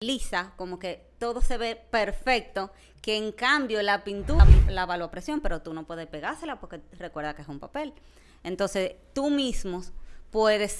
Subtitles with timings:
[0.00, 2.70] lisa, como que todo se ve perfecto,
[3.02, 7.34] que en cambio la pintura la a presión, pero tú no puedes pegársela porque recuerda
[7.34, 7.92] que es un papel.
[8.44, 9.82] Entonces, tú mismo
[10.30, 10.78] puedes...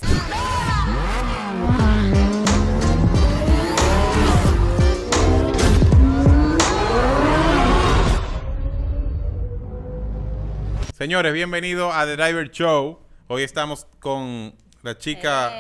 [10.97, 13.01] Señores, bienvenidos a The Driver Show.
[13.27, 15.53] Hoy estamos con la chica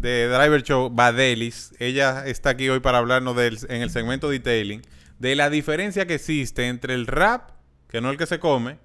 [0.00, 1.74] de Driver Show, Badelis.
[1.78, 4.82] Ella está aquí hoy para hablarnos del, en el segmento detailing
[5.18, 7.50] de la diferencia que existe entre el rap,
[7.88, 8.78] que no es el que se come,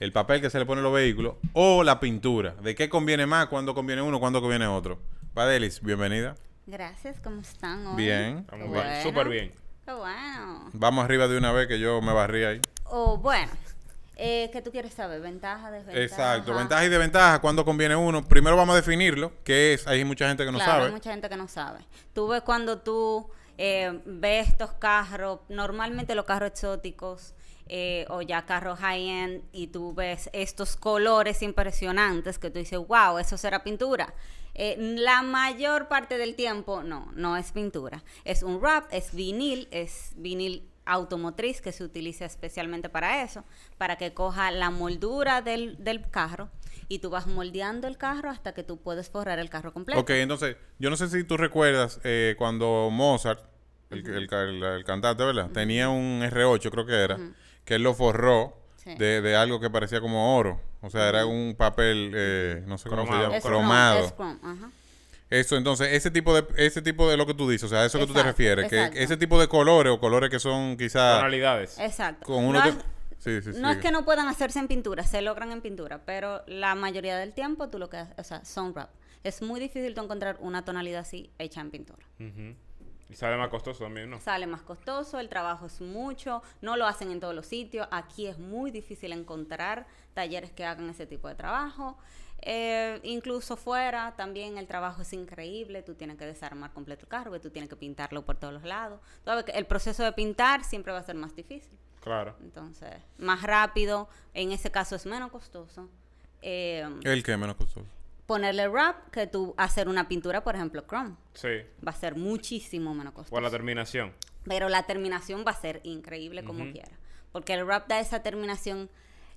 [0.00, 2.56] el papel que se le pone a los vehículos, o la pintura.
[2.62, 3.46] ¿De qué conviene más?
[3.46, 4.18] ¿Cuándo conviene uno?
[4.18, 5.00] ¿Cuándo conviene otro?
[5.34, 6.34] Badelis, bienvenida.
[6.66, 7.96] Gracias, ¿cómo están hoy?
[7.96, 8.38] Bien.
[8.38, 9.52] Estamos bien, súper bien.
[9.84, 10.70] Qué bueno.
[10.72, 12.60] Vamos arriba de una vez que yo me barrí ahí.
[12.86, 13.52] Oh, bueno.
[14.18, 15.20] Eh, ¿Qué tú quieres saber?
[15.20, 16.02] ¿Ventaja, desventaja?
[16.02, 18.26] Exacto, ventaja y desventaja, ¿cuándo conviene uno?
[18.26, 19.86] Primero vamos a definirlo, ¿qué es?
[19.86, 20.86] Hay mucha gente que no sabe.
[20.86, 21.80] Hay mucha gente que no sabe.
[22.14, 27.34] Tú ves cuando tú eh, ves estos carros, normalmente los carros exóticos
[27.68, 33.18] eh, o ya carros high-end, y tú ves estos colores impresionantes que tú dices, wow,
[33.18, 34.14] eso será pintura.
[34.54, 38.02] Eh, la mayor parte del tiempo, no, no es pintura.
[38.24, 43.44] Es un wrap, es vinil, es vinil automotriz que se utiliza especialmente para eso,
[43.76, 46.48] para que coja la moldura del, del carro
[46.88, 50.00] y tú vas moldeando el carro hasta que tú puedes forrar el carro completo.
[50.00, 53.40] Ok, entonces, yo no sé si tú recuerdas eh, cuando Mozart,
[53.90, 55.50] el, el, cantante, ¿verdad?
[55.50, 57.18] Tenía un R8, creo que era,
[57.64, 60.60] que él lo forró de, de, algo que parecía como oro.
[60.80, 64.14] O sea, era un papel, eh, no sé cómo se llama, cromado.
[65.28, 67.98] Eso, entonces, ese tipo de ese tipo de lo que tú dices, o sea, eso
[67.98, 71.18] que tú te refieres, que ese tipo de colores o colores que son quizás...
[71.18, 71.78] Tonalidades.
[71.78, 72.24] Exacto.
[72.26, 72.60] Con uno
[73.58, 77.16] no, es, que no puedan hacerse en pintura, se logran en pintura, pero la mayoría
[77.16, 78.90] del tiempo tú lo que haces, o sea, son rap.
[79.24, 82.06] Es muy difícil tú encontrar una tonalidad así hecha en pintura.
[83.08, 84.20] Y sale más costoso también, ¿no?
[84.20, 87.88] Sale más costoso, el trabajo es mucho, no lo hacen en todos los sitios.
[87.90, 91.98] Aquí es muy difícil encontrar talleres que hagan ese tipo de trabajo.
[92.42, 97.40] Eh, incluso fuera también el trabajo es increíble, tú tienes que desarmar completo el carro,
[97.40, 99.00] tú tienes que pintarlo por todos los lados.
[99.52, 101.78] el proceso de pintar siempre va a ser más difícil.
[102.00, 102.36] Claro.
[102.40, 105.88] Entonces, más rápido, en ese caso es menos costoso.
[106.40, 107.84] Eh, ¿El qué menos costoso?
[108.26, 111.16] Ponerle wrap que tú hacer una pintura, por ejemplo, chrome.
[111.34, 111.62] Sí.
[111.84, 113.30] Va a ser muchísimo menos costoso.
[113.30, 114.12] Por la terminación.
[114.44, 116.92] Pero la terminación va a ser increíble como quiera.
[117.32, 118.88] Porque el wrap da esa terminación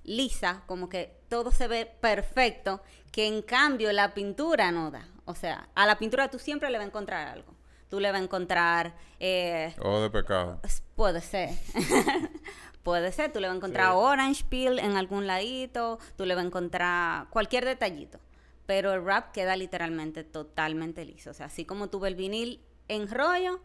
[0.04, 5.08] lisa, como que todo se ve perfecto, que en cambio la pintura no da.
[5.24, 7.54] O sea, a la pintura tú siempre le vas a encontrar algo.
[7.88, 8.94] Tú le vas a encontrar...
[9.18, 10.60] Eh, o de pecado.
[10.94, 11.50] Puede ser.
[12.82, 13.32] puede ser.
[13.32, 15.98] Tú le vas a encontrar orange peel en algún ladito.
[16.16, 18.20] Tú le vas a encontrar cualquier detallito.
[18.66, 21.30] Pero el wrap queda literalmente totalmente liso.
[21.30, 23.60] O sea, así como tú ves el vinil en rollo,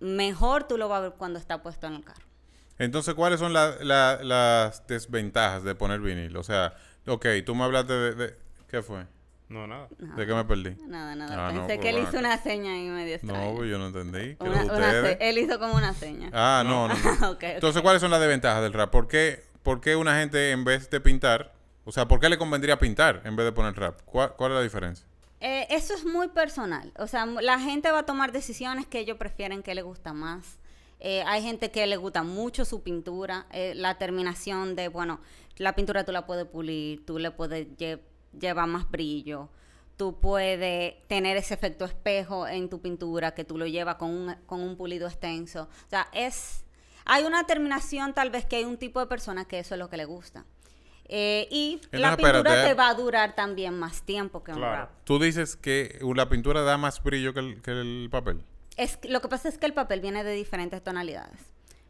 [0.00, 2.31] mejor tú lo vas a ver cuando está puesto en el carro.
[2.78, 6.36] Entonces, ¿cuáles son las desventajas de poner vinil?
[6.36, 6.74] O sea,
[7.06, 8.36] ok, tú me hablaste de...
[8.68, 9.06] ¿Qué fue?
[9.52, 9.86] No, nada.
[9.98, 10.74] ¿De qué me perdí?
[10.86, 11.48] Nada, nada.
[11.48, 13.44] Ah, Pensé que él hizo una seña y medio extraña.
[13.50, 14.36] No, pues yo no entendí.
[15.20, 16.30] él hizo como una seña.
[16.32, 16.94] Ah, no, no.
[17.40, 18.90] Entonces, ¿cuáles son las desventajas del rap?
[18.90, 21.52] ¿Por qué, ¿Por qué una gente en vez de pintar,
[21.84, 24.00] o sea, por qué le convendría pintar en vez de poner rap?
[24.06, 25.06] ¿Cuál, cuál es la diferencia?
[25.40, 26.90] Eh, eso es muy personal.
[26.96, 30.58] O sea, la gente va a tomar decisiones que ellos prefieren que les gusta más.
[31.04, 35.20] Eh, hay gente que le gusta mucho su pintura, eh, la terminación de, bueno,
[35.56, 37.66] la pintura tú la puedes pulir, tú le puedes
[38.38, 39.48] llevar más brillo,
[39.96, 44.36] tú puedes tener ese efecto espejo en tu pintura que tú lo llevas con un,
[44.46, 45.62] con un pulido extenso.
[45.62, 46.64] O sea, es...
[47.04, 49.90] Hay una terminación tal vez que hay un tipo de persona que eso es lo
[49.90, 50.44] que le gusta.
[51.06, 54.92] Eh, y la pintura te va a durar también más tiempo que un rap.
[55.02, 58.44] Tú dices que la pintura da más brillo que que el papel.
[58.76, 61.40] Es, lo que pasa es que el papel viene de diferentes tonalidades.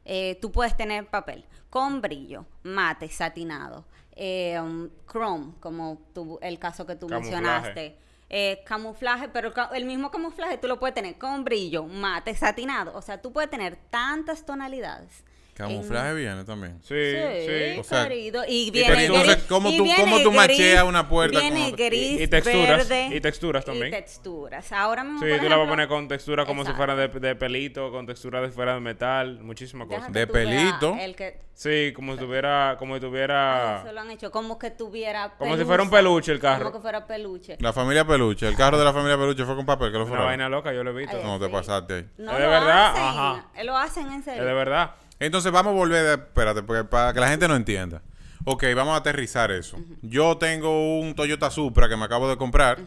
[0.05, 3.85] Eh, tú puedes tener papel con brillo, mate, satinado,
[4.17, 5.99] eh, um, chrome, como
[6.41, 7.97] el caso que tú mencionaste.
[8.35, 12.97] Eh, camuflaje, pero el mismo camuflaje tú lo puedes tener con brillo, mate, satinado.
[12.97, 15.23] O sea, tú puedes tener tantas tonalidades
[15.55, 16.79] Camuflaje viene también.
[16.83, 17.79] Sí, sí.
[17.79, 18.09] O sea,
[18.49, 21.39] y viene entonces, ¿cómo tú, cómo tú macheas una puerta?
[21.41, 22.89] Viene gris, y, texturas.
[22.89, 23.89] Verde, y texturas también.
[23.89, 24.73] Y texturas.
[24.73, 27.37] Ahora mismo, Sí, tú la vas a poner con textura como si fuera de, de,
[27.37, 30.11] pelito, con textura de fuera de metal, muchísimas cosas.
[30.11, 30.97] De pelito.
[30.99, 32.77] El que, sí, como si tuviera...
[32.79, 33.83] Como si tuviera...
[33.83, 36.65] Eso lo han hecho, como que tuviera Como si fuera un peluche el carro.
[36.65, 37.59] Como que fuera peluche.
[37.61, 38.49] La familia peluche.
[38.49, 40.17] El carro de la familia peluche fue con papel, que lo fue.
[40.17, 41.23] Una vaina loca, yo lo he visto.
[41.23, 42.09] no, te pasaste ahí.
[42.17, 42.91] No, es de verdad.
[42.91, 43.47] Hacen, Ajá.
[43.65, 44.41] Lo hacen en serio.
[44.41, 44.95] Es de verdad.
[45.23, 48.03] Entonces vamos a volver, espérate, porque para que la gente no entienda.
[48.45, 49.79] Ok, vamos a aterrizar eso.
[50.03, 52.81] Yo tengo un Toyota Supra que me acabo de comprar.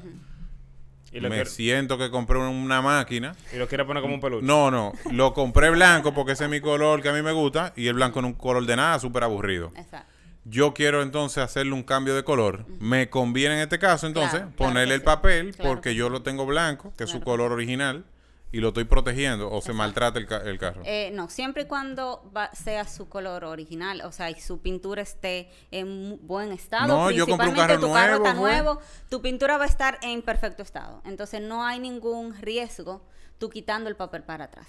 [1.13, 3.37] me siento que compré una máquina.
[3.53, 4.45] ¿Y lo quiere poner como un peluche?
[4.45, 4.91] No, no.
[5.11, 7.93] Lo compré blanco porque ese es mi color que a mí me gusta y el
[7.93, 9.71] blanco en un color de nada, súper aburrido.
[9.77, 10.11] Exacto.
[10.43, 12.65] Yo quiero entonces hacerle un cambio de color.
[12.81, 17.05] Me conviene en este caso entonces ponerle el papel porque yo lo tengo blanco, que
[17.05, 18.03] es su color original
[18.51, 20.81] y lo estoy protegiendo o se maltrata el, carro?
[20.85, 25.49] Eh, no, siempre y cuando sea su color original, o sea, y su pintura esté
[25.71, 26.87] en buen estado.
[26.87, 29.99] No, yo compré un carro tu nuevo, carro está nuevo, tu pintura va a estar
[30.01, 31.01] en perfecto estado.
[31.05, 33.01] Entonces no hay ningún riesgo
[33.37, 34.67] tú quitando el papel para atrás.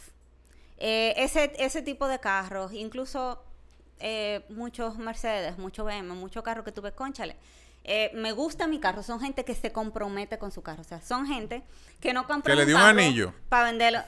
[0.79, 3.43] Eh, ese, ese tipo de carros, incluso
[4.01, 7.37] eh, muchos Mercedes, muchos BM, muchos carros que tuve, conchale
[7.89, 9.03] eh, me gusta mi carro.
[9.05, 10.81] Son gente que se compromete con su carro.
[10.81, 11.63] O sea, son gente
[12.01, 13.33] que no compra Que le dio un anillo.
[13.49, 14.01] Para venderlo.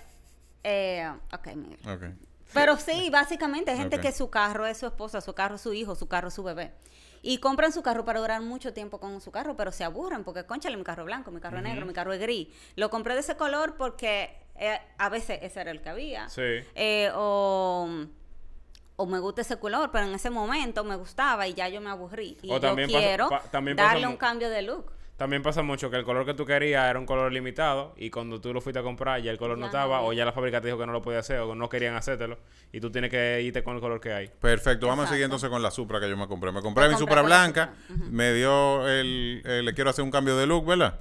[0.65, 1.49] Eh, ok,
[2.53, 5.95] Pero sí, básicamente, gente que su carro es su esposa, su carro es su hijo,
[5.95, 6.73] su carro es su bebé.
[7.23, 10.45] Y compran su carro para durar mucho tiempo con su carro, pero se aburren porque,
[10.45, 12.49] conchale, mi carro es blanco, mi carro es negro, mi carro es gris.
[12.75, 16.29] Lo compré de ese color porque eh, a veces ese era el que había.
[16.29, 16.43] Sí.
[16.75, 18.07] Eh, o
[19.01, 21.89] o me gusta ese color, pero en ese momento me gustaba y ya yo me
[21.89, 22.37] aburrí.
[22.43, 23.31] Y yo quiero
[23.77, 24.93] darle un cambio de look.
[25.17, 28.41] También pasa mucho que el color que tú querías era un color limitado y cuando
[28.41, 30.69] tú lo fuiste a comprar ya el color no estaba o ya la fábrica te
[30.69, 32.39] dijo que no lo podía hacer o no querían hacértelo
[32.73, 34.31] y tú tienes que irte con el color que hay.
[34.41, 36.51] Perfecto, vamos a seguir entonces con la Supra que yo me compré.
[36.51, 37.75] Me compré mi Supra blanca,
[38.11, 41.01] me dio el, le quiero hacer un cambio de look, ¿verdad?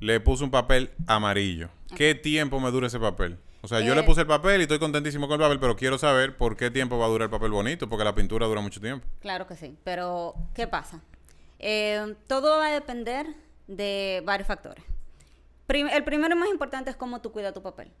[0.00, 1.70] Le puse un papel amarillo.
[1.96, 3.38] ¿Qué tiempo me dura ese papel?
[3.62, 5.76] O sea, yo le eh, puse el papel y estoy contentísimo con el papel, pero
[5.76, 8.60] quiero saber por qué tiempo va a durar el papel bonito, porque la pintura dura
[8.60, 9.06] mucho tiempo.
[9.20, 11.00] Claro que sí, pero ¿qué pasa?
[11.60, 13.26] Eh, todo va a depender
[13.68, 14.84] de varios factores.
[15.68, 17.92] el primero y más importante es cómo tú cuidas tu papel.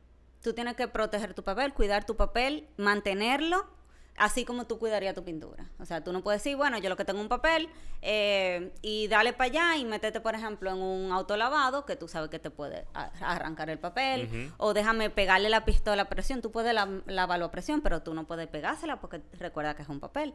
[0.42, 3.64] Tú tienes que proteger tu papel, cuidar tu papel, mantenerlo
[4.16, 5.70] así como tú cuidarías tu pintura.
[5.78, 7.68] O sea, tú no puedes decir, bueno, yo lo que tengo un papel
[8.02, 12.30] eh, y dale para allá y métete, por ejemplo, en un autolavado que tú sabes
[12.30, 12.86] que te puede
[13.20, 16.42] arrancar el papel o déjame pegarle la pistola a presión.
[16.42, 16.74] Tú puedes
[17.06, 20.34] lavarlo a presión, pero tú no puedes pegársela porque recuerda que es un papel.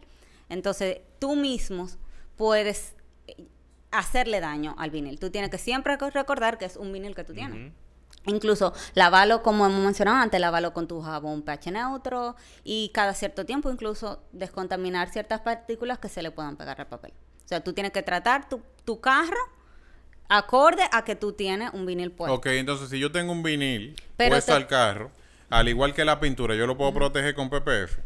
[0.50, 1.88] Entonces, tú mismo
[2.35, 2.95] puedes
[3.27, 3.47] eh,
[3.91, 5.19] hacerle daño al vinil.
[5.19, 7.74] Tú tienes que siempre recordar que es un vinil que tú tienes.
[8.27, 13.45] Incluso lavalo, como hemos mencionado antes, lavalo con tu jabón pH neutro y cada cierto
[13.45, 17.13] tiempo incluso descontaminar ciertas partículas que se le puedan pegar al papel.
[17.45, 19.38] O sea, tú tienes que tratar tu, tu carro
[20.29, 22.33] acorde a que tú tienes un vinil puesto.
[22.33, 25.12] Ok, entonces si yo tengo un vinil puesto al carro,
[25.50, 28.00] al igual que la pintura, ¿yo lo puedo proteger con PPF?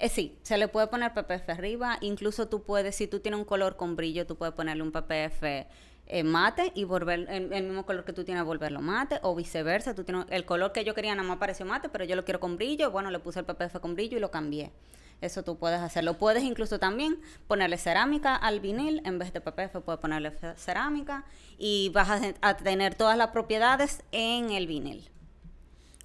[0.00, 1.98] Eh, sí, se le puede poner PPF arriba.
[2.00, 5.68] Incluso tú puedes, si tú tienes un color con brillo, tú puedes ponerle un PPF
[6.12, 9.94] eh, mate y volver el, mismo color que tú tienes, volverlo mate, o viceversa.
[9.94, 12.40] Tú tienes el color que yo quería nada más pareció mate, pero yo lo quiero
[12.40, 12.90] con brillo.
[12.90, 14.72] Bueno, le puse el PPF con brillo y lo cambié.
[15.20, 16.18] Eso tú puedes hacerlo.
[16.18, 19.02] Puedes incluso también ponerle cerámica al vinil.
[19.04, 21.24] En vez de PPF, puedes ponerle cerámica
[21.58, 25.08] y vas a tener todas las propiedades en el vinil.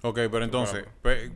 [0.02, 0.84] Ok, pero entonces,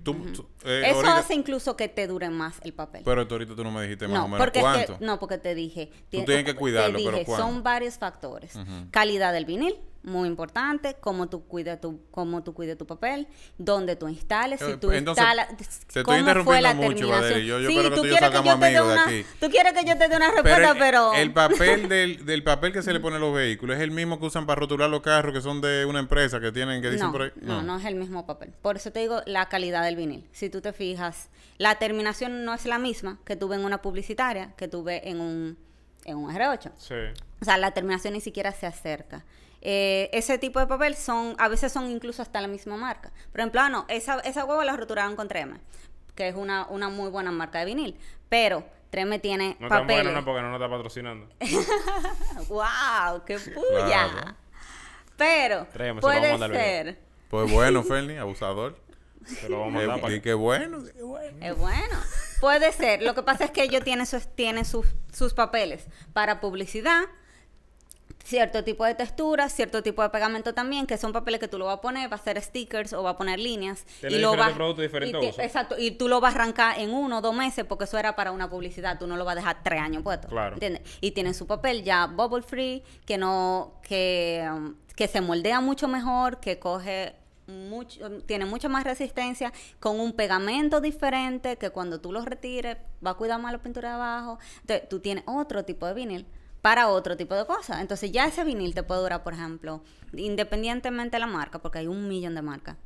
[0.02, 3.02] tú, eh, Eso hace incluso que te dure más el papel.
[3.04, 4.98] Pero ahorita tú no me dijiste más o menos cuánto.
[5.00, 5.90] no, porque te dije.
[6.10, 8.58] Tú tienes que cuidarlo, te dije, Son varios factores.
[8.90, 13.96] Calidad del vinil, muy importante, cómo tú cuidas tu, cómo tú cuidas tu papel, dónde
[13.96, 15.64] tú instales, si eh, tú instalas, te
[15.98, 17.06] estoy interrumpiendo mucho,
[17.38, 19.06] Yo, yo sí, que tú, quieres que yo te dé una,
[19.40, 21.12] tú quieres que yo te dé una respuesta, pero...
[21.12, 24.18] El, papel del, del, papel que se le pone a los vehículos es el mismo
[24.18, 27.06] que usan para rotular los carros que son de una empresa que tienen, que dicen
[27.06, 27.32] no, por ahí.
[27.40, 27.56] No.
[27.56, 28.52] no, no es el mismo papel.
[28.62, 30.26] Por eso te digo la calidad del vinil.
[30.32, 34.54] Si tú te fijas, la terminación no es la misma que tuve en una publicitaria,
[34.56, 35.58] que tuve en un,
[36.04, 36.72] en un R8.
[36.78, 36.94] Sí.
[37.40, 39.24] O sea, la terminación ni siquiera se acerca.
[39.62, 43.12] Eh, ese tipo de papel son, a veces son incluso hasta la misma marca.
[43.30, 45.60] Por ejemplo, ah, no, esa, esa hueva la roturaron con Treme,
[46.14, 47.98] que es una, una muy buena marca de vinil.
[48.28, 50.12] Pero Treme tiene no papel.
[50.12, 51.28] No, porque no nos está patrocinando.
[52.48, 53.24] ¡Wow!
[53.26, 54.36] ¡Qué puya!
[55.16, 55.66] Pero
[56.00, 56.98] puede ser.
[57.28, 58.76] Pues bueno, Fernie, abusador.
[59.42, 61.36] Pero vamos a dar qué bueno, qué bueno.
[61.40, 61.96] Es bueno.
[62.40, 63.02] Puede ser.
[63.02, 67.02] Lo que pasa es que ellos tienen sus, tienen sus, sus papeles para publicidad
[68.24, 71.66] cierto tipo de textura, cierto tipo de pegamento también, que son papeles que tú lo
[71.66, 73.86] vas a poner, va a hacer stickers o va a poner líneas.
[74.02, 77.34] y lo vas, diferentes Exacto, y tú lo vas a arrancar en uno o dos
[77.34, 80.02] meses porque eso era para una publicidad, tú no lo vas a dejar tres años
[80.02, 80.28] puesto.
[80.28, 80.54] Claro.
[80.54, 80.82] ¿entiendes?
[81.00, 85.88] Y tiene su papel ya bubble free, que no, que, um, que se moldea mucho
[85.88, 87.14] mejor, que coge
[87.46, 93.12] mucho, tiene mucha más resistencia, con un pegamento diferente, que cuando tú lo retires va
[93.12, 94.38] a cuidar más la pintura de abajo.
[94.60, 96.26] Entonces, tú tienes otro tipo de vinil
[96.62, 97.80] para otro tipo de cosas.
[97.80, 101.86] Entonces ya ese vinil te puede durar, por ejemplo, independientemente de la marca, porque hay
[101.86, 102.76] un millón de marcas,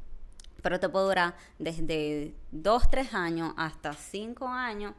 [0.62, 4.94] pero te puede durar desde dos, tres años hasta cinco años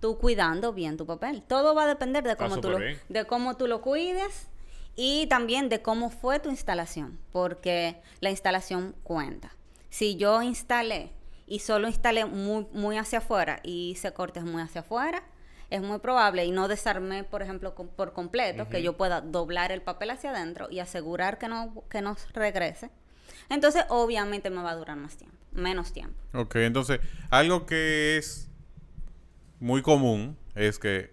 [0.00, 1.42] tú cuidando bien tu papel.
[1.42, 4.48] Todo va a depender de cómo, tú lo, de cómo tú lo cuides
[4.96, 9.54] Y también de cómo fue tu instalación, porque la instalación cuenta.
[9.90, 11.12] Si yo instalé
[11.46, 15.22] y solo instalé muy, muy hacia afuera y hice cortes muy hacia afuera,
[15.70, 19.82] es muy probable y no desarmé, por ejemplo, por completo, que yo pueda doblar el
[19.82, 22.90] papel hacia adentro y asegurar que no, que no regrese.
[23.48, 26.16] Entonces, obviamente me va a durar más tiempo, menos tiempo.
[26.34, 27.00] Ok, entonces,
[27.30, 28.48] algo que es
[29.60, 31.12] muy común es que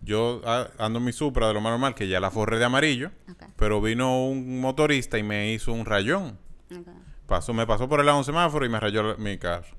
[0.00, 0.40] yo
[0.78, 3.10] ando mi Supra de lo más normal, que ya la forré de amarillo,
[3.56, 6.38] pero vino un motorista y me hizo un rayón.
[7.26, 9.77] Pasó, me pasó por el lado de un semáforo y me rayó mi carro.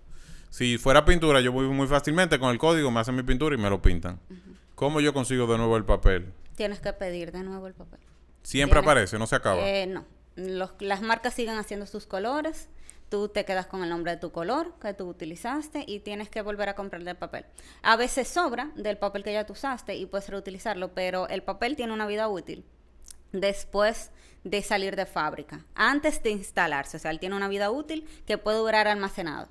[0.50, 3.58] Si fuera pintura, yo voy muy fácilmente con el código, me hacen mi pintura y
[3.58, 4.20] me lo pintan.
[4.76, 6.34] ¿Cómo yo consigo de nuevo el papel?
[6.56, 8.00] Tienes que pedir de nuevo el papel.
[8.44, 9.20] ¿Siempre aparece?
[9.20, 9.62] ¿No se acaba?
[9.62, 10.06] Eh, no.
[10.80, 12.70] las marcas siguen haciendo sus colores.
[13.10, 16.42] Tú te quedas con el nombre de tu color que tú utilizaste y tienes que
[16.42, 17.46] volver a comprar el papel.
[17.82, 21.76] A veces sobra del papel que ya tú usaste y puedes reutilizarlo, pero el papel
[21.76, 22.66] tiene una vida útil
[23.32, 24.12] después
[24.44, 26.98] de salir de fábrica, antes de instalarse.
[26.98, 29.50] O sea, él tiene una vida útil que puede durar almacenado.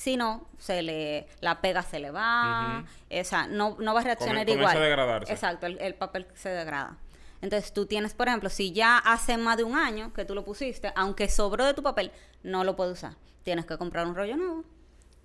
[0.00, 4.04] Si no, se le, la pega se le va, o sea, no, no va a
[4.04, 4.74] reaccionar igual.
[4.74, 5.30] A degradarse.
[5.30, 6.96] Exacto, el, papel se degrada.
[7.42, 10.42] Entonces tú tienes, por ejemplo, si ya hace más de un año que tú lo
[10.42, 13.16] pusiste, aunque sobró de tu papel, no lo puedes usar.
[13.42, 14.64] Tienes que comprar un rollo nuevo.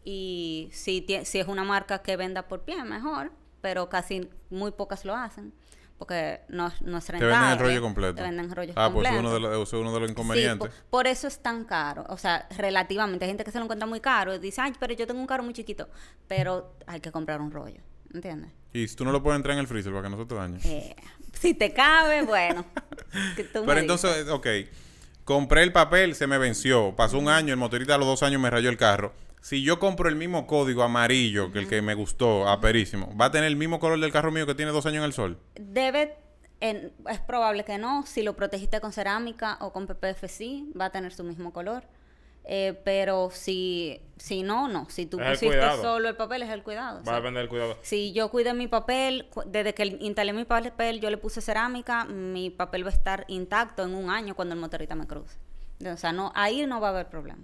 [0.04, 5.06] Y si, si es una marca que venda por pie, mejor, pero casi muy pocas
[5.06, 5.54] lo hacen
[5.98, 7.20] porque no, no es rentable.
[7.20, 8.16] Te venden el rollo completo.
[8.16, 9.08] Te venden rollo ah, completo.
[9.08, 10.72] Ah, pues uno de los, uno de los inconvenientes.
[10.72, 12.06] Sí, por, eso es tan caro.
[12.10, 13.26] O sea, relativamente.
[13.26, 15.28] Hay gente que se lo encuentra muy caro y dice, ay, pero yo tengo un
[15.28, 15.88] carro muy chiquito.
[16.28, 17.82] Pero hay que comprar un rollo.
[18.14, 18.52] ¿Entiendes?
[18.74, 20.36] Y si tú no lo puedes entrar en el freezer para que no se te
[20.36, 20.60] dañe.
[20.64, 20.96] Eh,
[21.34, 22.66] si te cabe, bueno.
[23.54, 24.48] pero entonces, ok.
[25.24, 26.96] Compré el papel, se me venció.
[26.96, 29.14] Pasó un año, el motorista a los dos años me rayó el carro
[29.46, 33.32] si yo compro el mismo código amarillo que el que me gustó, aperísimo, ¿va a
[33.32, 35.38] tener el mismo color del carro mío que tiene dos años en el sol?
[35.54, 36.16] Debe,
[36.60, 38.08] es probable que no.
[38.08, 41.84] Si lo protegiste con cerámica o con PPF, sí, va a tener su mismo color.
[42.46, 44.90] Eh, pero si, si no, no.
[44.90, 47.04] Si tú pusiste solo el papel, es el cuidado.
[47.04, 47.78] Va a depender del cuidado.
[47.84, 52.50] Si yo cuidé mi papel, desde que instalé mi papel, yo le puse cerámica, mi
[52.50, 55.38] papel va a estar intacto en un año cuando el motorista me cruce.
[55.86, 57.44] O sea, no, ahí no va a haber problema.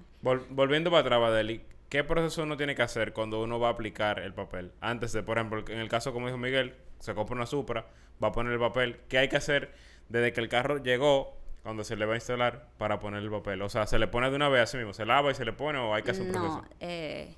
[0.50, 4.20] volviendo para atrás, Badeli, ¿Qué proceso uno tiene que hacer cuando uno va a aplicar
[4.20, 4.72] el papel?
[4.80, 7.86] Antes de, por ejemplo, en el caso como dijo Miguel, se compra una Supra,
[8.24, 9.02] va a poner el papel.
[9.10, 9.74] ¿Qué hay que hacer
[10.08, 13.62] desde que el carro llegó, cuando se le va a instalar, para poner el papel?
[13.62, 14.94] O sea, ¿se le pone de una vez así mismo?
[14.94, 16.64] ¿Se lava y se le pone o hay que hacer un proceso?
[16.80, 17.36] Eh,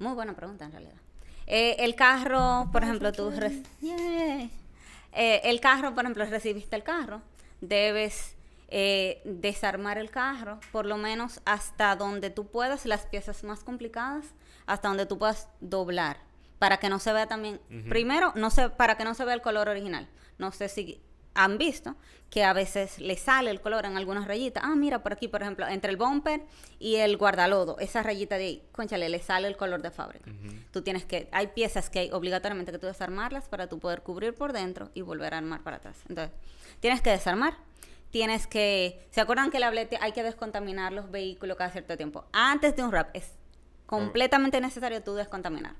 [0.00, 0.96] muy buena pregunta en realidad.
[1.46, 3.32] Eh, el carro, por ejemplo, tú...
[5.12, 7.22] Eh, el carro, por ejemplo, recibiste el carro,
[7.60, 8.35] debes
[8.78, 14.34] eh, desarmar el carro, por lo menos hasta donde tú puedas, las piezas más complicadas,
[14.66, 16.18] hasta donde tú puedas doblar,
[16.58, 19.40] para que no se vea también, primero, no sé, para que no se vea el
[19.40, 20.10] color original.
[20.36, 21.02] No sé si
[21.32, 21.96] han visto
[22.28, 24.62] que a veces le sale el color en algunas rayitas.
[24.62, 26.42] Ah, mira, por aquí, por ejemplo, entre el bumper
[26.78, 30.30] y el guardalodo, esa rayita de ahí, conchale, le sale el color de fábrica.
[30.70, 34.34] Tú tienes que, hay piezas que hay obligatoriamente que tú desarmarlas para tú poder cubrir
[34.34, 36.02] por dentro y volver a armar para atrás.
[36.10, 36.36] Entonces,
[36.80, 37.56] tienes que desarmar,
[38.16, 42.24] tienes que, ¿se acuerdan que el hablete hay que descontaminar los vehículos cada cierto tiempo?
[42.32, 43.34] Antes de un rap es
[43.84, 45.74] completamente necesario tú descontaminar.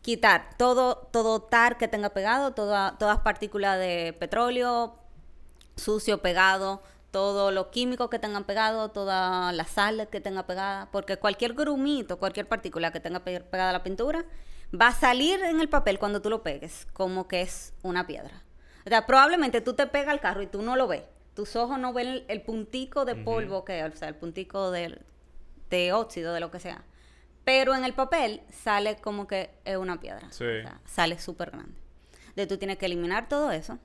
[0.00, 4.96] Quitar todo, todo tar que tenga pegado, toda, todas partículas de petróleo,
[5.76, 11.18] sucio pegado, todo lo químico que tengan pegado, toda la sal que tenga pegada, porque
[11.18, 14.24] cualquier grumito, cualquier partícula que tenga pegada la pintura,
[14.72, 18.42] va a salir en el papel cuando tú lo pegues, como que es una piedra.
[18.86, 21.02] O sea, probablemente tú te pegas al carro y tú no lo ves,
[21.34, 25.00] tus ojos no ven el, puntico de polvo que, o sea, el puntico de,
[25.70, 26.84] de óxido, de lo que sea.
[27.44, 30.30] Pero en el papel sale como que es una piedra.
[30.30, 30.44] Sí.
[30.44, 31.78] O sea, sale súper grande.
[32.36, 33.78] De tú tienes que eliminar todo eso.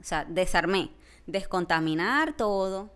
[0.00, 0.90] O sea, desarmé,
[1.26, 2.90] descontaminar todo,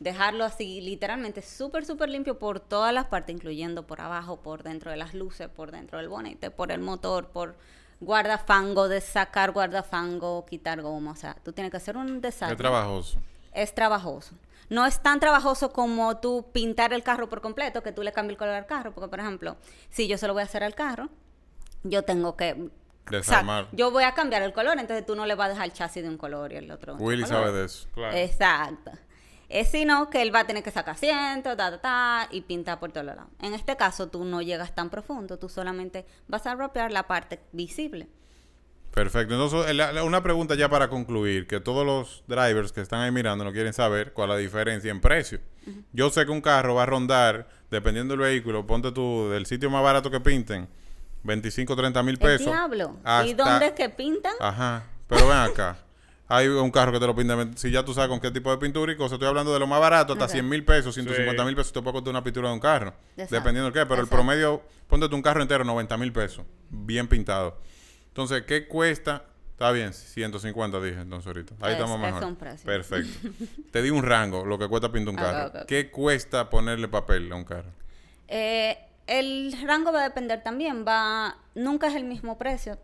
[0.00, 4.90] dejarlo así literalmente súper, súper limpio por todas las partes, incluyendo por abajo, por dentro
[4.90, 7.56] de las luces, por dentro del bonete, por el motor, por
[8.02, 11.12] guardafango, de sacar guardafango, quitar goma.
[11.12, 12.52] O sea, tú tienes que hacer un desastre.
[12.54, 13.18] Es trabajoso.
[13.52, 14.34] Es trabajoso.
[14.68, 18.34] No es tan trabajoso como tú pintar el carro por completo, que tú le cambies
[18.34, 18.92] el color al carro.
[18.92, 19.56] Porque, por ejemplo,
[19.90, 21.08] si yo se lo voy a hacer al carro,
[21.82, 22.70] yo tengo que
[23.10, 23.68] Desarmar.
[23.72, 26.02] yo voy a cambiar el color, entonces tú no le vas a dejar el chasis
[26.02, 26.96] de un color y el otro.
[26.96, 27.88] Willy sabe de eso.
[27.94, 28.16] Claro.
[28.16, 28.92] Exacto
[29.52, 32.80] es sino que él va a tener que sacar asiento, ta, ta, ta, y pintar
[32.80, 33.24] por todos lados.
[33.40, 37.40] En este caso, tú no llegas tan profundo, tú solamente vas a rapear la parte
[37.52, 38.08] visible.
[38.92, 39.34] Perfecto.
[39.34, 43.52] Entonces, una pregunta ya para concluir, que todos los drivers que están ahí mirando no
[43.52, 45.40] quieren saber cuál es la diferencia en precio.
[45.92, 49.70] Yo sé que un carro va a rondar, dependiendo del vehículo, ponte tú del sitio
[49.70, 50.68] más barato que pinten,
[51.22, 52.46] 25, 30 mil pesos.
[52.46, 52.96] ¿El diablo?
[53.24, 54.34] ¿Y dónde es que pintan?
[54.40, 54.84] Ajá.
[55.08, 55.78] Pero ven acá.
[56.28, 57.36] Hay un carro que te lo pinta.
[57.56, 59.66] Si ya tú sabes con qué tipo de pintura y cosas, estoy hablando de lo
[59.66, 62.54] más barato, hasta 100 mil pesos, 150 mil pesos, te puede costar una pintura de
[62.54, 62.94] un carro.
[63.16, 67.58] Dependiendo de qué, pero el promedio, ponte un carro entero, 90 mil pesos, bien pintado.
[68.08, 69.24] Entonces, ¿qué cuesta?
[69.52, 71.54] Está bien, 150 dije entonces ahorita.
[71.60, 72.36] Ahí estamos mejor.
[72.64, 73.28] Perfecto.
[73.70, 75.66] Te di un rango, lo que cuesta pintar un carro.
[75.66, 77.70] ¿Qué cuesta ponerle papel a un carro?
[78.26, 78.76] Eh,
[79.06, 82.78] el rango va a depender también, va, nunca es el mismo precio,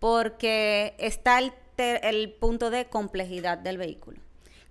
[0.00, 4.18] porque está el el punto de complejidad del vehículo.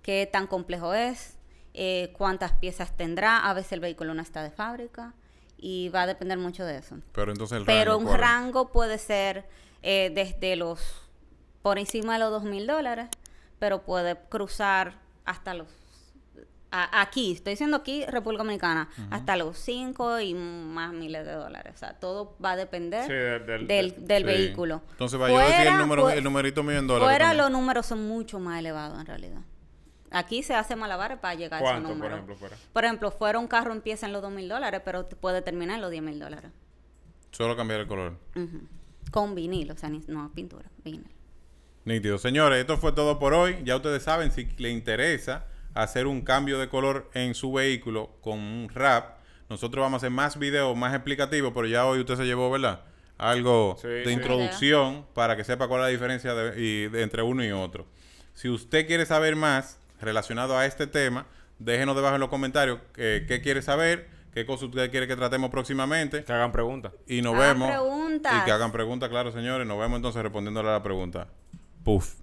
[0.02, 1.36] Qué tan complejo es,
[1.74, 3.48] eh, cuántas piezas tendrá.
[3.48, 5.14] A veces el vehículo no está de fábrica
[5.56, 6.98] y va a depender mucho de eso.
[7.12, 9.46] Pero entonces el Pero un rango puede ser
[9.82, 10.80] eh, desde los,
[11.62, 13.08] por encima de los dos mil dólares,
[13.58, 15.68] pero puede cruzar hasta los
[16.70, 21.74] aquí, estoy diciendo aquí República Dominicana, hasta los 5 y más miles de dólares.
[21.74, 23.08] O sea, todo va a depender
[23.66, 24.82] del, del, vehículo.
[24.92, 27.08] Entonces, va a decir el, número, el numerito mío en dólares.
[27.08, 29.40] Fuera los números son mucho más elevados en realidad.
[30.10, 32.00] Aquí se hace malabares para llegar a ese número.
[32.00, 32.56] por ejemplo, fuera?
[32.72, 35.82] Por ejemplo, fuera un carro empieza en los 2 mil dólares, pero puede terminar en
[35.82, 36.50] los 10 mil dólares.
[37.30, 38.16] Solo cambiar el color.
[39.10, 41.06] Con vinil, o sea, no pintura, vinil.
[41.84, 42.18] Nítido.
[42.18, 43.58] Señores, esto fue todo por hoy.
[43.64, 45.46] Ya ustedes saben, si le interesa
[45.78, 49.18] hacer un cambio de color en su vehículo con un rap.
[49.48, 52.80] Nosotros vamos a hacer más videos más explicativos, pero ya hoy usted se llevó, ¿verdad?
[53.16, 57.86] Algo de introducción para que sepa cuál es la diferencia entre uno y otro.
[58.34, 61.26] Si usted quiere saber más relacionado a este tema,
[61.58, 65.50] déjenos debajo en los comentarios eh, qué quiere saber, qué cosas usted quiere que tratemos
[65.50, 66.24] próximamente.
[66.24, 66.92] Que hagan preguntas.
[67.06, 67.70] Y nos vemos.
[67.70, 69.66] Y que hagan preguntas, claro, señores.
[69.66, 71.28] Nos vemos entonces respondiéndole a la pregunta.
[71.84, 72.14] Puf.